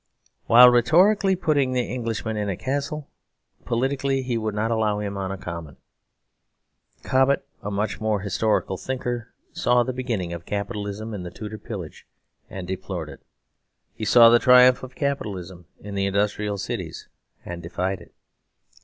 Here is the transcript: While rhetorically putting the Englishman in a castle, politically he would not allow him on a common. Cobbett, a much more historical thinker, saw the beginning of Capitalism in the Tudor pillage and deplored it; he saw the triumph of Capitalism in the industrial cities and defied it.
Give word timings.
While 0.47 0.71
rhetorically 0.71 1.35
putting 1.35 1.73
the 1.73 1.83
Englishman 1.83 2.35
in 2.35 2.49
a 2.49 2.57
castle, 2.57 3.07
politically 3.65 4.23
he 4.23 4.35
would 4.35 4.55
not 4.55 4.71
allow 4.71 4.97
him 4.97 5.15
on 5.15 5.31
a 5.31 5.37
common. 5.37 5.77
Cobbett, 7.03 7.45
a 7.61 7.69
much 7.69 8.01
more 8.01 8.21
historical 8.21 8.77
thinker, 8.77 9.31
saw 9.53 9.83
the 9.83 9.93
beginning 9.93 10.33
of 10.33 10.43
Capitalism 10.47 11.13
in 11.13 11.21
the 11.21 11.29
Tudor 11.29 11.59
pillage 11.59 12.07
and 12.49 12.67
deplored 12.67 13.09
it; 13.09 13.21
he 13.93 14.03
saw 14.03 14.29
the 14.31 14.39
triumph 14.39 14.81
of 14.81 14.95
Capitalism 14.95 15.67
in 15.79 15.93
the 15.93 16.07
industrial 16.07 16.57
cities 16.57 17.07
and 17.45 17.61
defied 17.61 18.01
it. 18.01 18.11